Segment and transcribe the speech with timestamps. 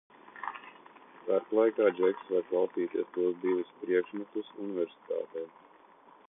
[1.19, 5.47] Starplaikā Džeks varot klausīties tos divus priekšmetus Universitātē.